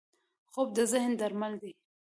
خوب 0.51 0.67
د 0.77 0.79
ذهن 0.91 1.11
درمل 1.19 1.53
دی 1.61 1.71